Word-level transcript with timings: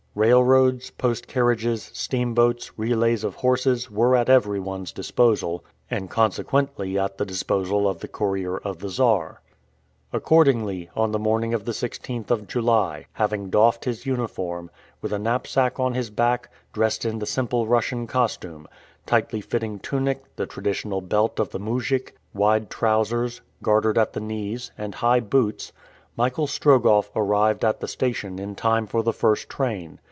Railroads, 0.13 0.89
post 0.89 1.25
carriages, 1.25 1.89
steamboats, 1.93 2.77
relays 2.77 3.23
of 3.23 3.35
horses, 3.35 3.89
were 3.89 4.13
at 4.13 4.27
everyone's 4.27 4.91
disposal, 4.91 5.63
and 5.89 6.09
consequently 6.09 6.99
at 6.99 7.17
the 7.17 7.25
disposal 7.25 7.87
of 7.87 7.99
the 7.99 8.09
courier 8.09 8.57
of 8.57 8.79
the 8.79 8.89
Czar. 8.89 9.39
Accordingly, 10.11 10.89
on 10.97 11.13
the 11.13 11.17
morning 11.17 11.53
of 11.53 11.63
the 11.63 11.71
16th 11.71 12.29
of 12.29 12.45
July, 12.45 13.05
having 13.13 13.49
doffed 13.49 13.85
his 13.85 14.05
uniform, 14.05 14.69
with 15.01 15.13
a 15.13 15.17
knapsack 15.17 15.79
on 15.79 15.93
his 15.93 16.09
back, 16.09 16.49
dressed 16.73 17.05
in 17.05 17.19
the 17.19 17.25
simple 17.25 17.65
Russian 17.65 18.05
costume 18.05 18.67
tightly 19.05 19.39
fitting 19.39 19.79
tunic, 19.79 20.23
the 20.35 20.45
traditional 20.45 20.99
belt 20.99 21.39
of 21.39 21.51
the 21.51 21.59
Moujik, 21.59 22.17
wide 22.33 22.69
trousers, 22.69 23.39
gartered 23.63 23.97
at 23.97 24.11
the 24.11 24.19
knees, 24.19 24.71
and 24.77 24.95
high 24.95 25.21
boots 25.21 25.71
Michael 26.17 26.47
Strogoff 26.47 27.09
arrived 27.15 27.63
at 27.63 27.79
the 27.79 27.87
station 27.87 28.39
in 28.39 28.55
time 28.55 28.85
for 28.85 29.01
the 29.03 29.13
first 29.13 29.47
train. 29.47 29.97